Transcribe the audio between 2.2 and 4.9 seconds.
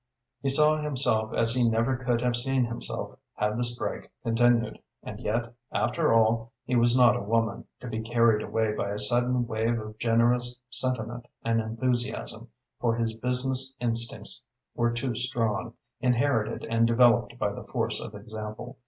have seen himself had the strike continued;